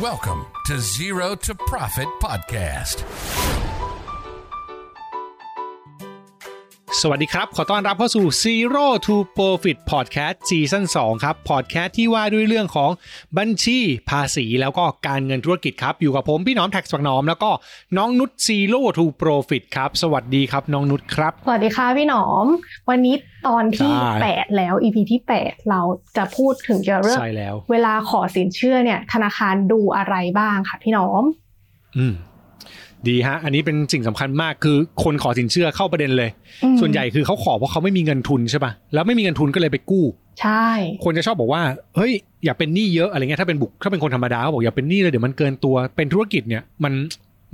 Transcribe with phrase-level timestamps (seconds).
[0.00, 3.35] Welcome to Zero to Profit Podcast.
[7.02, 12.90] สวัสดีครับ ขอต้อนรับเข้าสู่ Zero to Profit Podcast ซีซั่น2ครับพอดแคสต์ที่ว่าด้วยเรื่องของ
[13.38, 13.78] บัญชี
[14.10, 17.50] ภาษีแล้วก็การเงินธุรกิจครับ อยู่กับผมพี่น้อมแท็กสักน้อม แล้วก็
[17.96, 22.46] น้องนุช Zero to Profit ครับ สวัสดีครับน้องนุชครับ สวัสดีค่ะพี่หนอม
[22.90, 23.14] วันนี้
[23.46, 25.80] ตอนที่ใช่8 แล้ว EP ที่ 8 เรา
[26.16, 31.24] จะพูดถึงเกี่ยวกับเรื่องใช่แล้วเวลาขอสินเชื่อเนี่ยธนาคารดูอะไรบ้างค่ะพี่หนอม
[31.98, 32.14] อืม
[33.08, 36.30] ดีฮะ อันนี้เป็นสิ่งสำคัญมากคือคนขอสินเชื่อเข้าประเด็นเลย
[36.64, 40.04] อืมส่วนใหญ่คือเขาขอเพราะเขาไม่มีเงินทุนใช่ป่ะแล้วไม่มีเงินทุนก็เลยไปกู้
[40.40, 40.68] ใช่
[41.04, 41.62] คนจะชอบบอกว่า
[41.96, 42.12] เฮ้ย
[42.44, 46.92] อย่าเป็นหนี้เยอะอะไรเงี้ยถ้าเป็นบุคถ้าเป็นคนธรรมดาเขาบอกอย่าเป็นหนี้เลยเดี๋ยวมันเกินตัวเป็นธุรกิจเนี่ยมัน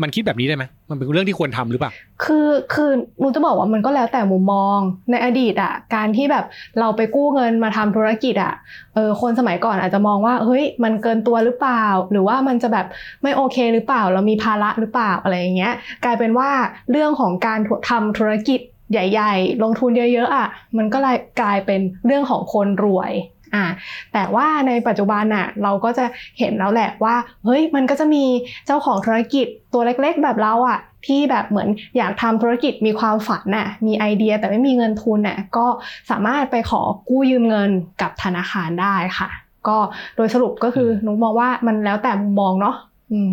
[0.02, 1.92] มันคิดแบบนี้ได้ไหมมันเป็นเรื่องที่ควรทำหรือเปล่า
[2.24, 2.90] คือคือ
[3.22, 4.78] นูจะบอกว่ามันก็แล้วแต่มุมมอง
[5.10, 6.44] ในอดีตอะ การที่แบบ
[6.78, 8.54] เราไปกู้เงินมาทำธุรกิจอะ
[8.94, 12.86] เออคนสมัยก่อนอาจจะมองว่า เฮ้ย มันเกินตัวหรือเปล่า หรือว่ามันจะแบบ
[13.22, 16.50] ไม่โอเคหรือเปล่า เรามีภาระหรือเปล่าอะไรอย่างเงี้ย กลายเป็นว่า
[16.90, 17.58] เรื่องของการ
[17.90, 18.60] ทำธุรกิจ
[18.92, 20.98] ใหญ่ ๆ ลงทุนเยอะๆอะ มันก็
[21.40, 23.12] กลายเป็นเรื่องของคนรวย
[23.54, 23.66] อะ
[24.12, 26.04] แต่ว่าในปัจจุบันน่ะเราก็จะ
[26.38, 28.24] เห็นแล้วแหละว่าเฮ้ยมันก็จะมี
[28.66, 35.66] เจ้าของธุรกิจตัวเล็กๆ แบบเราอะที่แบบเหมือนอยากทำธุรกิจมีความฝันน่ะมีไอเดียแต่ไม่มีเงินทุนน่ะก็
[36.10, 37.70] สามารถไปขอกู้ยืมเงิน
[38.02, 39.28] กับธนาคารได้ค่ะ
[39.68, 39.78] ก็
[40.16, 42.76] โดยสรุปก็คือหนูมองว่ามันแล้วแต่มุมมองเนาะ
[43.12, 43.30] อืม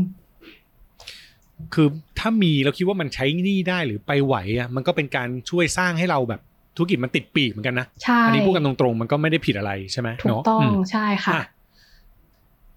[1.74, 1.88] คือ
[2.20, 6.42] ถ้ามีเราคิดว่ามันใช้หนี้ได้หรือไปไหวอะมันก็เป็นการช่วยสร้างให้เราแบบ
[6.76, 11.44] ธุรกิจมันติดปีกเหมือนกันนะใช่อันี้พูดกันตรงๆมันก็ไม่ได้ผิดอะไรใช่ไหมถูกเนาะต้องมใช่ค่ะอะ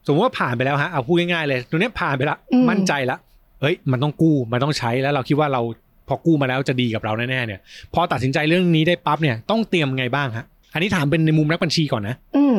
[0.06, 3.16] สมมติว่าผ่านไปแล้วฮะเอาพูดง่ายๆเลยตัวเนี้ยผ่านไปละอืมมั่นใจละ
[3.60, 5.60] เฮ้ย มันต้องกู้มันต้องใช้แล้วเราคิดว่าเรา
[6.08, 7.60] พอกู้มาแล้วจะดีกับเราแน่ๆเนี่ย
[7.94, 12.54] พอตัดสินใจเรื่องนี้ได้ปั๊บเนี่ยต้องเตรียมไงบ้างฮะอันนี้ถามเป็นในมุมนักบัญชีก่อนนะ อืม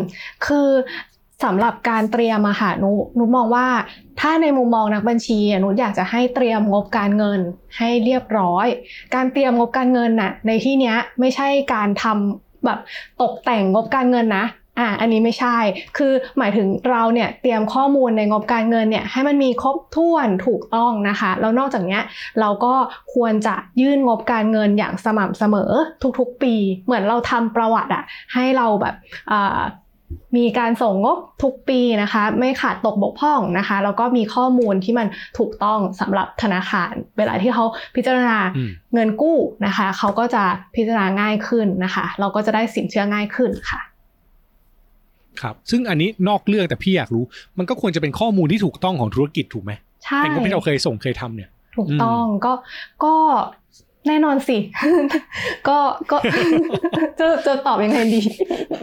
[0.45, 0.67] คือ
[1.43, 3.67] สำหรับการเตรียมอะค่ะนูหนูมองว่า
[4.19, 7.39] ถ้าในมุมมองนักบัญชีอะนูอยากจะให้เตรียมงบการเงิน
[7.77, 8.67] ให้เรียบร้อย
[9.15, 12.79] การเตรียมงบการเงินน่ะในที่เนี้ยไม่ใช่การทำแบบ
[13.21, 14.45] ตกแต่งงบการเงินนะ
[14.79, 15.57] อ่าอันนี้ไม่ใช่
[15.97, 22.01] คือหมายถึงเราเนี่ยเตรียมข้อมูลในงบการเงินเนี่ยให้มันมีครบถ้วนถูกต้องนะคะ แล้วนอกจากเนี้ย
[22.39, 22.73] เราก็
[23.13, 25.71] ควรจะยื่นงบการเงินอย่างสม่ำเสมอ
[26.19, 28.03] ทุกๆ ปี เหมือนเราทำประวัติอะ
[28.33, 28.95] ให้เราแบบ
[29.31, 29.59] อ่า
[30.37, 35.07] มีการส่งงบทุกปีนะคะ ไม่ขาดตกบกพร่องนะคะ แล้วก็มีข้อมูลที่มัน
[35.37, 37.65] ถูกต้องสำหรับธนาคาร เวลาที่เขา
[37.95, 40.43] พิจารณาอืมเงินกู้นะคะ เขาก็จะ
[40.75, 43.81] พิจารณาง่ายขึ้นนะคะ เราก็จะได้สินเชื่อง่ายขึ้นค่ะ
[45.41, 47.23] ครับซึ่งอันนี้นอกเรื่องแต่พี่อยากรู้
[47.57, 49.71] มันก็ควรจะเป็นข้อมูลที่ถูกต้องของธุรกิจถูกไหม
[50.05, 52.53] ใช่เป็นงบที่เราเคยส่งเคยทำเนี่ย ถูกต้องก็
[53.05, 53.15] ก็
[54.07, 54.57] แน่นอนสิ
[55.69, 55.79] ก็
[56.11, 56.17] ก็
[57.19, 58.21] จะจะตอบยังไงดี
[58.81, 58.82] อ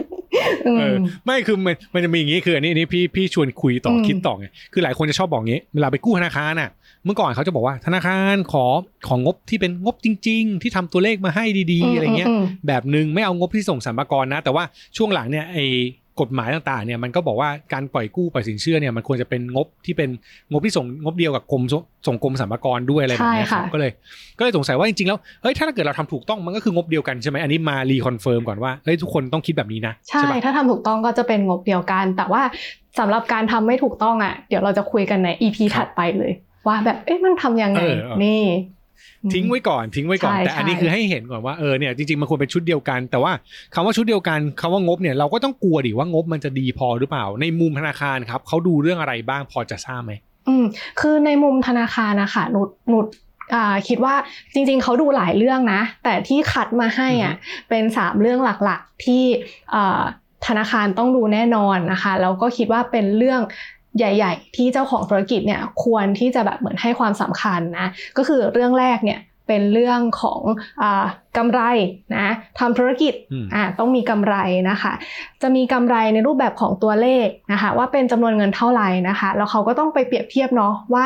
[0.65, 0.95] เออม
[1.25, 6.69] ไม่คือมันมันจะมีอย่างนี้คืออันนี้อันนี้พี่พี่ชวนคุยต่ออมคิดต่อไงคือหลายคนจะชอบบอกงี้เวลาไปกู้ธนาคารน่ะ
[7.05, 8.65] เมื่อก่อนเขาจะบอกว่าธนาคารขอ
[9.07, 14.63] ของบที่เป็นงบจริง ๆ ที่ทำตัวเลขมาให้ดีๆอะไรเงี้ยมแบบหนึ่งไม่เอางบที่ส่งสรรพากรนะ แต่ว่า
[14.97, 15.65] ช่วงหลังเนี่ยไอ้
[16.19, 20.09] กฎหมายต่างๆเนี่ยมันก็บอกว่าการปล่อยกู้ปล่อยสินเชื่อเนี่ยมันควรจะเป็นงบที่เป็น
[20.51, 21.63] งบที่ส่งงบเดียวกับกรม
[22.07, 23.91] ส่งกรมสรรพากรด้วยอะไรแบบเนี้ยครับใช่ค่ะก็เลย
[24.37, 32.41] ก็เลยสงสัยว่าจริงๆแล้วเฮ้ยถ้าเกิดเราทำถูกต้องมันก็คืองบเดียวกันใช่ไหมอันนี้มา reconfirm ก่อนว่าเฮ้ยทุกคนต้องคิดแบบนี้นะใช่ปะถ้าทำถูกต้องก็จะเป็นงบเดียวกัน แต่ว่า
[32.99, 36.31] สำหรับการทำไม่ถูกต้องอะเดี๋ยวเราจะคุยกันใน EP ครับถัดไปเลย
[36.67, 38.41] ว่าแบบเอ๊ะมันทำยังไงเออเออนี่
[39.33, 43.31] ทิ้งไว้ก่อนทิ้งไว้ก่อนใช่แต่อันนี้ใช่คือให้เห็นก่อนว่าเออเนี่ยจริงๆมันควรเป็นชุดเดียวกัน แต่ว่า
[43.73, 50.13] คำว่าชุดเดียวกันคำว่างบเนี่ยเราก็ต้องกลัวดิว่างบมันจะดีพอหรือเปล่า ในมุมธนาคารครับเขาดูเรื่องอะไรบ้างพอจะทราบไหม
[50.47, 50.65] อืม
[50.99, 53.07] คือในมุมธนาคารนะคะนุดนุด
[53.53, 54.15] อ่าคิดว่า
[54.53, 57.33] จริงๆเขาดูหลายเรื่องนะ แต่ที่คัดมาให้อะ
[57.69, 59.23] เป็นสามเรื่องหลักๆที่
[59.73, 60.01] อ่า
[60.47, 63.41] ธนาคารต้องดูแน่นอนนะคะแล้วก็คิดว่าเป็นเรื่อง
[63.97, 67.87] ใหญ่ ๆ ที่เจ้าของธุรกิจเนี่ยควรที่จะแบบเหมือนให้ความสำคัญนะ
[68.17, 70.41] ก็คือเรื่องแรกเนี่ยเป็นเรื่องของ
[70.81, 71.05] อา
[71.37, 71.61] กำไร
[72.15, 72.27] นะ
[72.59, 74.35] ทำธุรกิจอืมอ่าต้องมีกำไร
[74.69, 74.93] นะคะ
[75.41, 81.05] จะมีกำไรในรูปแบบของตัวเลขนะคะ ว่าเป็นจำนวนเงินเท่าไหร่นะคะ แล้วเขาก็ต้องไปเปรียบเทียบเนาะว่า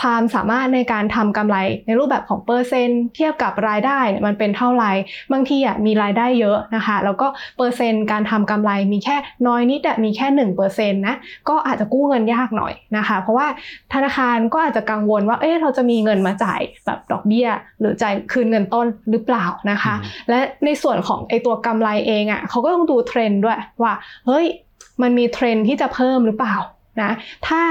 [0.00, 1.56] ความสามารถในการทำกำไร
[1.86, 4.90] ในรูปแบบของเปอร์เซ็นต์เทียบกับรายได้เนี่ยมันเป็นเท่าไหร่
[5.32, 9.16] บางทีอะมีรายได้เยอะนะคะ แล้วก็เปอร์เซ็นต์การทำกำไรมีแค่
[9.46, 11.16] น้อยนิดอะมีแค่หนึ่งเปอร์เซ็นต์นะ
[11.48, 13.46] ก็อาจจะกู้เงินยากหน่อยนะคะ เพราะว่า
[13.94, 17.48] ธนาคารก็อาจจะกังวลว่าเอ๊ะเราจะมีเงินมาจ่ายแบบดอกเบี้ย
[17.80, 19.94] หรือจ่ายคืนเงินต้นหรือเปล่านะคะ
[20.28, 23.92] และในส่วนของไอตัวกำไรเองอะ่ะเขาก็ต้องดูเทรนด์ด้วยว่า
[24.26, 24.46] เฮ้ย
[25.02, 26.56] มันมีเทรนด์ที่จะเพิ่มหรือเปล่า
[27.02, 27.10] นะ
[27.48, 27.62] ถ้า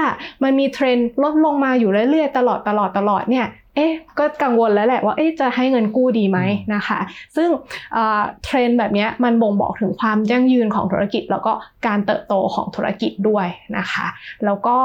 [0.42, 3.46] มันมีเทรนด์ลดลงมาอยู่เรื่อยๆ ตลอดตลอดตลอดเนี่ย
[3.76, 6.38] เอ๊ะก็กังวลแล้วแหละว่าเอ๊ะจะให้เงินกู้ดีไหม
[6.74, 6.98] นะคะ
[7.36, 7.48] ซึ่ง
[7.92, 11.52] เอ่อเทรนด์แบบเนี้ยมันบ่งบอกถึงความยั่งยืนของธุรกิจ แล้วก็
[11.86, 13.46] การเติบโตของธุรกิจด้วย
[13.76, 14.06] นะคะ
[14.44, 14.76] แล้วก็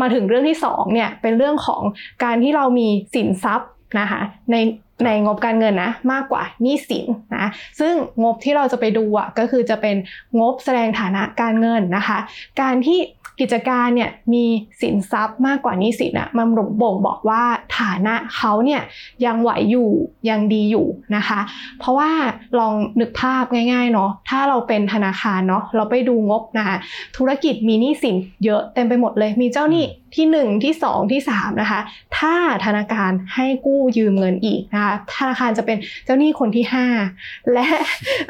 [0.00, 1.82] มาถึงเรื่องที่สองเนี่ยเป็นเรื่องของ
[2.24, 3.70] การที่เรามีสินทรัพย์
[4.00, 4.20] นะคะ
[4.50, 4.56] ใน
[5.04, 7.06] ในงบการเงินนะมากกว่าหนี้สิน
[7.36, 7.46] นะ
[7.80, 9.96] ซึ่งงบที่เราจะไปดูอะก็คือจะเป็น
[10.40, 12.18] งบแสดงฐานะการเงินนะคะ
[12.60, 13.00] การที่
[13.40, 14.44] กิจการเนี่ยมี
[14.80, 16.46] สินทรัพย์มากกว่านี้สินอะมัน
[16.82, 17.42] บ่งบอกว่า
[17.78, 18.82] ฐานะเขาเนี่ย
[19.24, 19.90] ยังไหวอยู่
[20.28, 20.86] ยังดีอยู่
[21.16, 21.40] นะคะ
[21.78, 22.10] เพราะว่า
[22.58, 26.76] ลองนึกภาพง่ายๆเนาะถ้าเราเป็นธนาคารเนาะเราไปดูงบนะคะ
[27.16, 29.84] ธุรกิจมีหนี้สินเยอะเต็มไปหมดเลยมีเจ้าหนี้
[30.16, 31.80] ที่ 1 ที่ 2 ที่ 3 นะคะ
[32.18, 32.34] ถ้า
[32.64, 36.64] ธนาคารให้กู้ยืมเงินอีกนะคะธนาคารจะเป็นเจ้าหนี้คนที่
[37.08, 37.68] 5 และ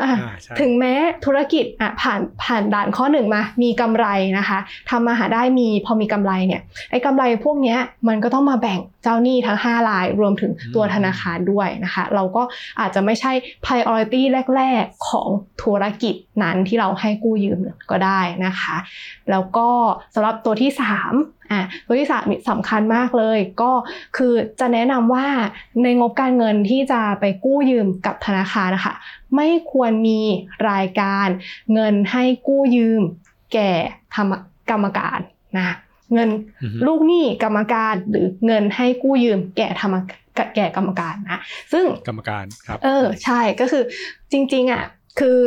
[0.03, 0.95] อะอ่าใช่ถึงแม้
[1.25, 4.07] ธุรกิจอะผ่านผ่านด่านข้อหนึ่งมา มีกำไร
[4.39, 4.59] นะคะ
[4.91, 6.61] ทำมาหาได้มีพอมีกำไรเนี่ย
[6.91, 7.79] ไอ้กำไรพวกเนี้ย
[8.09, 12.43] มันก็ต้องมาแบ่งเจ้าหนี้ทั้ง 5 ราย รวมถึงตัวธนาคารด้วยนะคะ เราก็
[12.81, 13.33] อาจจะไม่ใช่
[13.65, 14.23] priority
[14.57, 15.29] แรก ๆ ของ
[15.63, 17.59] ธุรกิจนั้นที่เราให้กู้ยืม
[17.91, 18.77] ก็ได้นะคะ
[19.31, 19.69] แล้วก็
[20.15, 23.73] สำหรับตัวที่ 3 อะตัวที่สามสำคัญมากเลย ก็
[24.17, 25.27] คือจะแนะนำว่า
[25.83, 28.95] ในงบการเงินที่จะไปกู้ยืมกับธนาคารนะคะ
[29.37, 30.21] ไม่ควรมี
[30.71, 31.27] รายการ
[31.73, 33.03] เงินให้กู้ยืม
[33.53, 33.71] แก่
[34.15, 34.33] ธรรม
[34.71, 35.19] กรรมการ
[35.57, 35.75] นะ
[36.15, 36.29] เงิน
[36.63, 39.95] อือฮึลูกหนี้กรรมการหรือเงินให้กู้ยืม แก่ธรรม
[40.57, 41.41] แก่กรรมการนะ
[41.73, 43.83] ซึ่งกรรมการครับเออใช่ก็คือ
[44.33, 44.85] จริงๆอะ
[45.21, 45.39] คือ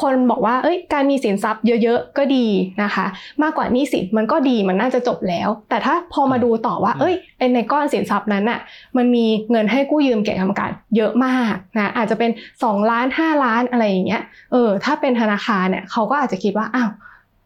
[0.00, 2.46] คนบอกว่าเอ้ยการมีสินทรัพย์เยอะๆก็ดี
[2.82, 3.06] นะคะ
[3.42, 8.60] มากกว่าหนี้สินมันก็ดีมันน่าจะจบแล้ว แต่ถ้าพอมาดูต่อว่าอืมเอ้ยไอ้ในก้อนสินทรัพย์นั้นอะ
[8.96, 12.30] มันมีเงินให้กู้ยืมแก่กรรมการเยอะมากนะอาจจะเป็น
[12.62, 16.90] 2 ล้าน 5 ล้านอะไรอย่างเงี้ยเออถ้าเป็นธนาคารเนี่ยเขาก็อาจจะคิดว่าอ้าว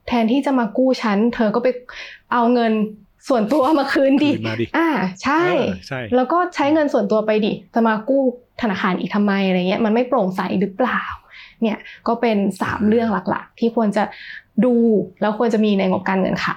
[0.08, 1.68] แทนที่จะมากู้ฉันเธอก็ไป
[2.32, 2.72] เอาเงิน
[3.28, 4.88] ส่วนตัวมาคืนดิคืนมาดิอ่า
[5.22, 8.22] ใช่เออใช่ แล้วก็ใช้เงินส่วนตัวไปดิจะมากู้
[8.62, 11.00] ธนาคารอีกทำไมอะไรเงี้ยมันไม่โปร่งใสหรือเปล่า
[11.62, 11.78] เนี่ย
[12.08, 14.04] ก็เป็นสามเรื่องหลักๆ ที่ควรจะ
[14.64, 14.74] ดู
[15.20, 16.56] แล้วควรจะมีในงบการเงินค่ะ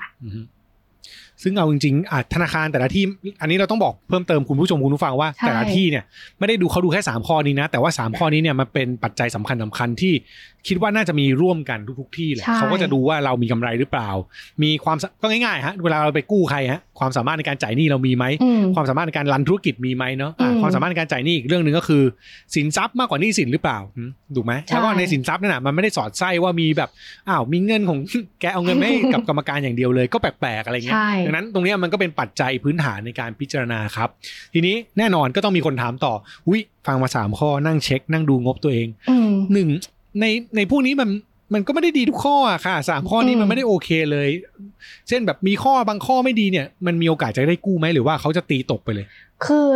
[1.43, 3.03] ซึ่งเอาจริงๆอะธนาคารแต่ละที่
[3.41, 6.03] อันนี้เราต้องบอกเพิ่มเติมคุณผู้ชมคุณผู้ฟังว่าใช่แต่ละที่เนี่ย
[6.39, 10.13] ไม่ได้ดูเขาดูแค่ 3 ข้อนี้นะ แต่ว่า 3 ข้อนี้เนี่ยมันเป็นปัจจัยสำคัญสคัญๆที่
[10.67, 14.09] คิดว่าน่าจะมีร่วมกันทุกๆที่แหละใช่เขาก็จะดูว่าเรามีกำไรหรือเปล่า
[14.63, 22.03] มีความสก็ง่ายๆฮะเวลาเราไปกู้ใครฮะความสามารถในการจ่ายหนี้เรามีไหมอืมความสามารถในการรันธุรกิจมีไหมเนาะอะอืมความสามารถในการจ่ายหนี้อีกเรื่องหนึ่งก็คือ
[22.55, 26.89] สินทรัพย์มากกว่าหนี้สินหรือเปล่าหืมถูกไหมใช่แล้วก็ในสินทรัพย์นั่นน่ะมันไม่ได้สอดไส้ว่ามีแบบ
[27.27, 27.99] อ้าวมีเงินของ
[28.41, 34.10] แกเอาเงินไม่ให้กับกรรมการอย่างเดียวเลยก็แปลกๆอะไรเงี้ยใช่ดังนั้นตรงเนี้ยมันก็เป็นปัจจัยพื้นฐานในการพิจารณาครับ
[34.54, 36.13] ทีนี้แน่นอนก็ต้องมีคนถามต่อ
[36.48, 39.69] อุ้ยฟังมาสามข้อนั่งเช็ค นั่งดูงบตัวเองอืมหนึ่ง
[40.22, 40.25] ใน
[40.56, 41.10] ในพวกนี้มัน
[41.54, 44.30] มันก็ไม่ได้ดีทุกข้ออะค่ะสามข้อนี้อืมมันไม่ได้โอเคเลย
[45.07, 49.06] เช่นแบบมีข้อบางข้อไม่ดีเนี่ย มันมีโอกาสจะได้กู้ไหมหรือว่าเขาจะตีตกไปเลย
[49.45, 49.69] คือ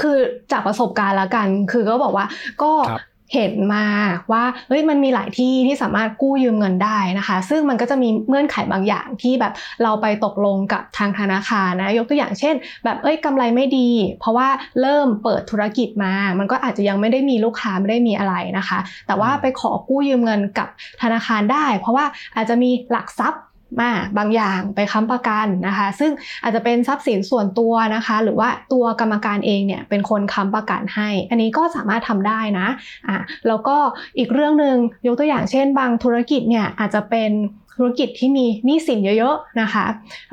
[0.00, 0.16] คือ
[0.52, 2.26] จากประสบการณ์ละกัน คือก็บอกว่า
[2.62, 3.02] ก็ครับ
[3.34, 3.86] เห็นมา
[4.32, 12.54] ว่าเฮ้ยมันมีหลายที่ที่สามารถกู้ยืมเงินได้นะคะ ซึ่งมันก็จะมีเงื่อนไขบางอย่างที่แบบเราไปตกลงกับทางธนาคารนะยกตัวอย่างเช่น
[12.84, 13.90] แบบเอ้ยกำไรไม่ดี
[14.20, 14.48] เพราะว่า
[14.80, 20.68] เริ่มเปิดธุรกิจมา มันก็อาจจะยังไม่ได้มีลูกค้าไม่ได้มีอะไรนะคะ แต่ว่าไปขอกู้ยืมเงินกับ
[21.02, 22.04] ธนาคารได้ เพราะว่า
[22.36, 23.42] อาจจะมีหลักทรัพย์
[23.80, 26.12] มาบางอย่างไปค้ำประกันนะคะ ซึ่ง
[26.42, 32.68] อาจจะเป็นทรัพย์สินส่วนตัวนะคะ หรือว่าตัวกรรมการเองเนี่ยเป็นคนค้ำประกันให้ อันนี้ก็สามารถทำได้นะ
[33.08, 33.18] อะ
[33.48, 33.76] แล้วก็
[34.18, 34.76] อีกเรื่องหนึ่ง
[35.06, 37.30] ยกตัวอย่างเช่น บางธุรกิจเนี่ยอาจจะเป็น
[37.76, 39.84] ธุรกิจที่มีหนี้สินเยอะๆนะคะ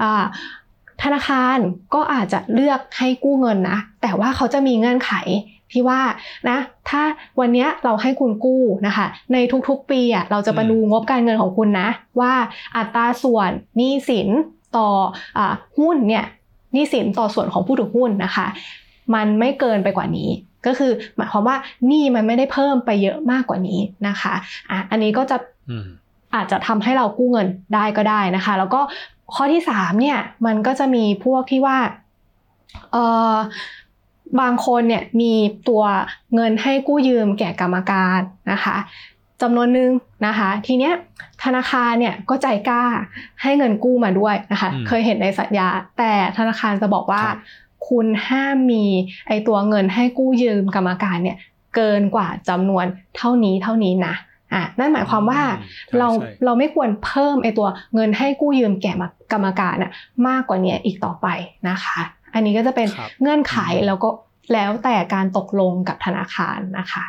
[0.02, 0.24] อ่า
[1.04, 1.58] ธนาคาร
[1.94, 5.12] ก็อาจจะเลือกให้กู้เงินนะ แต่ว่าเขาจะมีเงื่อนไข
[5.72, 6.02] ที่ว่า
[6.50, 6.58] นะ
[6.90, 7.02] ถ้า
[7.40, 9.38] วันเนี้ยเราให้คุณกู้นะคะ ใน
[9.70, 12.34] ทุกๆปีอะเราจะมาดูงบการเงินของคุณนะ ว่า
[12.78, 14.30] อัตราส่วนหนี้สิน
[14.78, 14.90] ต่อ
[15.38, 16.26] อาหุ้นเนี่ย
[16.74, 18.48] หนี้สินต่อส่วนของผู้ถือหุ้นนะคะ
[19.14, 20.30] มันไม่เกินไปกว่านี้
[20.66, 21.58] ก็คือหมายความว่า
[21.88, 24.34] หนี้มันไม่ได้เพิ่มไปเยอะมากกว่านี้นะคะ
[24.70, 25.38] อะอันนี้ก็จะ
[25.70, 25.88] อืม
[26.36, 28.82] อาจจะทำให้เรากู้เงินได้ก็ได้นะคะ แล้วก็
[29.36, 31.78] ข้อที่สามเนี่ยมันก็จะมีพวกที่ว่า
[32.92, 33.36] เอ่อ
[34.42, 35.34] บางคนเนี่ยมี
[35.70, 35.84] ตัว
[36.36, 38.20] เงินให้กู้ยืมแก่กรรมการ
[38.52, 38.78] นะคะ
[39.42, 39.92] จำนวนหนึ่ง
[40.28, 40.94] นะคะ ทีเนี้ย
[41.44, 42.84] ธนาคารเนี่ยก็ใจกล้า
[43.42, 45.68] ให้เงินกู้มาด้วยนะคะอืมเคยเห็นในสัญญา
[45.98, 47.38] แต่ธนาคารจะบอกว่าครับ
[47.90, 48.86] คุณห้ามมี
[49.28, 51.38] ไอตัวเงินให้กู้ยืมกรรมการเนี่ย
[51.76, 52.86] เกินกว่าจำนวน
[53.18, 54.16] เท่านี้เท่านี้นะ
[54.54, 58.94] อะนั่นหมายความว่าอืมใช่เราใช่เราไม่ควรเพิ่มไอตัวเงินให้กู้ยืมแก่
[59.34, 59.92] กรรมการน่ะ
[60.28, 61.28] มากกว่านี้อีกต่อไป
[61.70, 62.00] นะคะ
[62.38, 64.10] อันนี้ก็จะเป็นครับเงื่อนไขแล้วก็
[64.54, 67.06] แล้วแต่การตกลงกับธนาคารนะคะ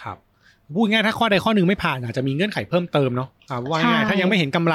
[0.00, 0.16] ครับ
[0.74, 4.74] พูดง่ายๆถ้าข้อใดข้อหนึ่งไม่ผ่านอาจจะมีเงื่อนไขเพิ่มเติมเนาะอ่าว่าง่ายๆใช่ถ้ายังไม่เห็นกำไร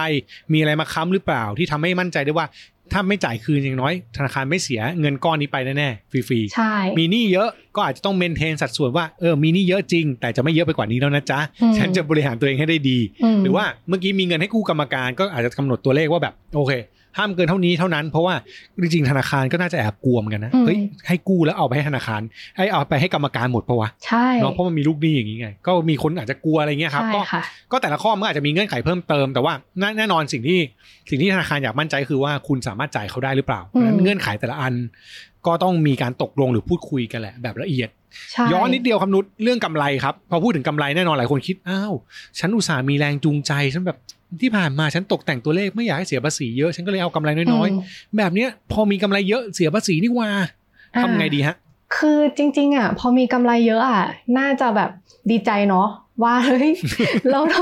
[0.54, 2.46] มีอะไรมาค้ำหรือเปล่า ที่ทำให้มั่นใจได้ว่า
[2.94, 13.00] ถ้าไม่จ่ายคืนอย่างน้อย ธนาคารไม่เสียเงินก้อนนี้ไปแน่ๆฟรีใช่ๆมีหนี้เยอะก็อาจจะต้องเมนเทนสัดส่วนว่าเออมีหนี่เยอะจริง แต่จะไม่เยอะไปกว่านี้แล้วนะจ๊ะอืมฉันจะบริหารตัวเองให้ได้ดี
[13.38, 16.72] มหรือว่าเมื่อกี้มีเงินให้กู้กรรมการก็อาจจะกำหนดตัวเลขว่าแบบโอเค
[17.18, 18.36] ห้ามเกินเท่านี้เท่านั้น เพราะว่า
[18.82, 22.22] จริงๆธนาคารก็น่าจะแอบกลัวเหมือนกันนะอืมเฮ้ยให้กู้แล้วเอาไปให้ธนาคาร
[22.58, 30.60] ให้เอาไปให้กรรมการหมดปะวะใช่เนาะเพราะมันมีลูกหนี้อย่างนี้ไงก็มีคนอาจจะกลัวอะไรเงี้ยครับใช่ก็ค่ะก็แต่ละข้อมันก็อาจจะมีเงื่อนไขเพิ่มเติมแต่ว่าแน่แน่นอนสิ่งที่
[31.10, 34.74] สิ่งที่ธนาคารอยากมั่นใจคือว่าคุณสามารถจ่ายเขาได้หรือเปล่าเพราะฉะนั้นอืมเงื่อนไขแต่ละอัน
[35.48, 37.90] ก็ต้องมีการตกลงหรือพูดคุยกันแหละแบบละเอียด
[38.32, 41.94] ใช่ย้อนนิดเดียวคำนุษเรื่องกำไรครับ พอพูดถึงกำไรแน่นอนหลายคนคิดอ้าว
[42.40, 43.98] ฉันอุตส่าห์มีแรงจูงใจฉันแบบ
[44.42, 50.30] ที่ผ่านมาฉันตกแต่งตัวเลขไม่อยากให้เสียภาษีเยอะฉันก็เลยเอากำไรน้อยมๆแบบเนี้ยพอมีกำไรเยอะเสียภาษีนี่หว่า
[50.96, 51.56] อ่าทำไงดีฮะ
[51.98, 54.04] คือจริง ๆ อะ พอมีกำไรเยอะอะ
[54.38, 54.90] น่าจะแบบ
[55.30, 55.88] ดีใจเนาะ
[56.24, 56.70] ว่าเฮ้ย
[57.32, 57.60] เราท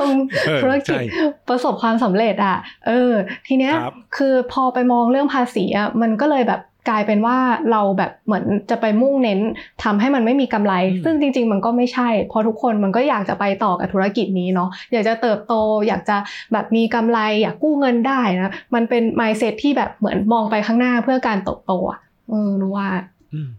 [0.48, 3.12] เออำธุรกิจใช่ประสบความสำเร็จอะ เออ
[3.48, 7.38] ทีเนี้ยครับคือพอไปมองเรื่องภาษีอะมันก็เลยแบบ กลายเป็นว่า
[7.72, 9.40] เราแบบเหมือนจะไปมุ่งเน้น
[9.84, 15.54] ทำให้มันไม่มีกำไรอืมซึ่งจริง ๆ มันก็ไม่ใช่ เพราะทุกคนมันก็อยากจะไปต่อกับธุรกิจนี้เนาะอยากจะเติบโต
[15.88, 16.18] อยากจะ
[16.54, 22.00] แบบมีกำไร อยากกู้เงินได้นะมันเป็น mindset ที่แบบเหมือนมองไปข้างหน้าเพื่อการเติบโตอะ
[22.30, 22.90] เออรู้ว่า
[23.34, 23.50] อืม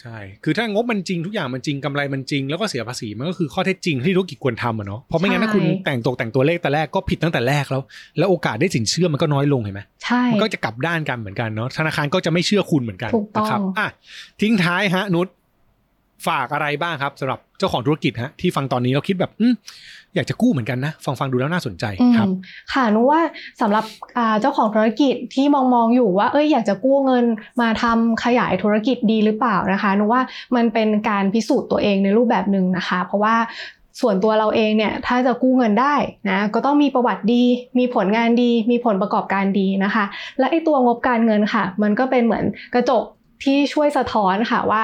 [0.00, 7.82] ใช่ คือถ้างบมันจริงทุกอย่างมันจริงกำไรมันจริง แล้วก็เสียภาษีมันก็คือข้อเท็จจริงที่ธุรกิจควรทำอะเนาะเพราะไม่งั้นถ้าใช่คุณแต่งตกแต่งตัวเลขแต่แรกก็ผิดตั้งแต่แรกแล้ว
[8.18, 13.88] แล้วโอกาสได้สินเชื่อมันก็น้อยลงเห็นไหมใช่มันก็จะกลับด้านกันเหมือนกันเนาะธนาคารก็จะไม่เชื่อคุณเหมือนกันถูกต้องนะครับอะ
[14.40, 15.26] ทิ้งท้ายฮะนุช
[16.26, 19.32] ฝากอะไรบ้างครับสำหรับเจ้าของธุรกิจฮะที่ฟังตอนนี้เราคิดแบบ
[20.14, 21.84] อยากจะกู้เหมือนกันนะฟังฟังดูแล้วน่าสนใจ
[22.16, 22.28] ครับ
[22.72, 23.20] ค่ะนุว่า
[23.60, 23.84] สำหรับ
[24.40, 27.24] เจ้าของธุรกิจที่มองมองอยู่ว่าเอ้ยอยากจะกู้เงิน
[27.60, 30.22] มาทำขยายธุรกิจดีหรือเปล่านะคะนุว่า
[30.56, 33.36] มันเป็นการพิสูจน์ตัวเองในรูปแบบหนึ่งนะคะ เพราะว่า
[34.00, 35.94] ส่วนตัวเราเองเนี่ยถ้าจะกู้เงินได้
[36.30, 37.44] นะก็ต้องมีประวัติดี
[37.78, 40.04] มีผลงานดี มีผลประกอบการดีนะคะ
[40.38, 43.04] และไอ้ตัวงบการเงินค่ะ มันก็เป็นเหมือนกระจก
[43.44, 44.82] ที่ช่วยสะท้อนค่ะว่า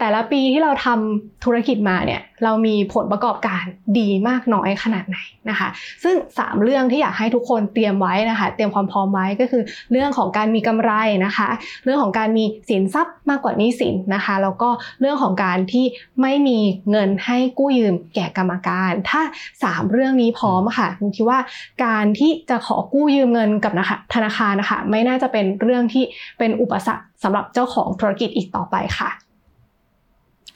[0.00, 3.64] แต่ละปีที่เราทำธุรกิจมาเนี่ยเรามีผลประกอบการ
[3.98, 5.18] ดีมากน้อยขนาดไหน
[5.50, 5.68] นะคะ
[6.04, 10.92] ซึ่ง 3 เรื่องที่อยากให้ทุกคนเตรียมไว้นะคะ เตรียมความพร้อมไว้ก็คือ เรื่องของการมีกำไร
[11.24, 11.48] นะคะ
[11.84, 14.68] เรื่องของการมีสินทรัพย์มากกว่านี้สินนะคะแล้วก็
[15.00, 15.84] เรื่องของการที่
[16.22, 16.58] ไม่มี
[16.90, 19.22] เงินให้กู้ยืมแก่กรรมการ ถ้า
[19.60, 21.38] 3 เรื่องนี้พร้อมค่ะผมคิดว่า
[21.84, 26.04] การที่จะขอกู้ยืมเงินกับนะคะธนาคารนะคะ ไม่น่าจะเป็นเรื่องที่
[26.38, 29.10] เป็นอุปสรรคสำหรับเจ้าของธุรกิจอีกต่อไปค่ะ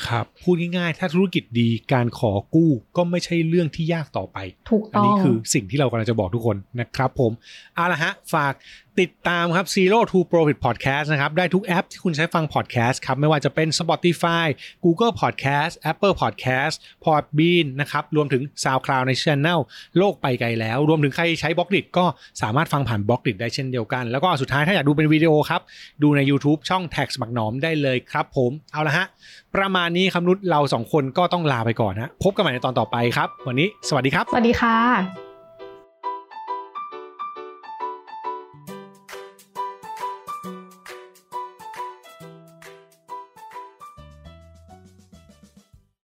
[0.08, 4.38] ครับพูดง่ายๆ ถ้าธุรกิจดีการขอกู้ก็ไม่ใช่เรื่องที่ยากต่อไป
[4.70, 7.32] ถูกอันต้องนี้คือสิ่งที่เรากำลังจะบอกทุกคนนะครับผม
[7.74, 8.52] เอาละฮะ ฝาก
[9.00, 14.46] ติดตามครับ Zero to Profit Podcast นะครับ ได้ทุกแอปที่คุณใช้ฟัง podcast ครับ ไม่ว่าจะเป็น Spotify
[14.84, 16.74] Google Podcast Apple Podcast
[17.04, 19.60] Podbean นะครับ รวมถึง SoundCloud ใน Channel
[19.98, 22.04] โลกไปไกลแล้ว รวมถึงใครใช้ b ล็อกดิก็
[22.42, 25.60] สามารถฟังผ่าน b ล็อกดิได้เช่นเดียวกัน แล้วก็สุดท้ายถ้าอยากดูเป็นวิดีโอครับ
[26.02, 29.06] ดูใน YouTube ช่อง Tax บักหนอมได้เลยครับผมเอาละฮะ
[29.54, 35.33] ประมาณนี้คำนุษเราสองคนก็ต้องลาไปก่อนนะพบกันใหม่ในตอนต่อไปครับ วันนี้ สวัสดีครับ สวัสดีค่ะ